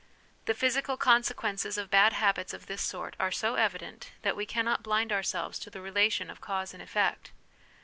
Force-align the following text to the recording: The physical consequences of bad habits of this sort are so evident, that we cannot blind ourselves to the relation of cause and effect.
The 0.45 0.55
physical 0.55 0.97
consequences 0.97 1.77
of 1.77 1.91
bad 1.91 2.13
habits 2.13 2.55
of 2.55 2.65
this 2.65 2.81
sort 2.81 3.15
are 3.19 3.29
so 3.31 3.53
evident, 3.53 4.13
that 4.23 4.35
we 4.35 4.47
cannot 4.47 4.81
blind 4.81 5.11
ourselves 5.11 5.59
to 5.59 5.69
the 5.69 5.79
relation 5.79 6.31
of 6.31 6.41
cause 6.41 6.73
and 6.73 6.81
effect. 6.81 7.29